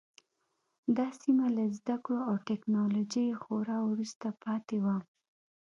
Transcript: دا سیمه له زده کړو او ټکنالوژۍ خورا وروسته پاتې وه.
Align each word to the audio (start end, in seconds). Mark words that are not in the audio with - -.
دا 0.97 1.07
سیمه 1.21 1.47
له 1.57 1.63
زده 1.77 1.95
کړو 2.05 2.21
او 2.29 2.35
ټکنالوژۍ 2.49 3.27
خورا 3.41 3.77
وروسته 3.89 4.27
پاتې 4.43 4.77
وه. 4.85 4.97